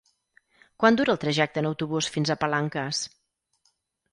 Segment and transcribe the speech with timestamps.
[0.83, 3.03] Quant dura el trajecte en autobús fins a Palanques?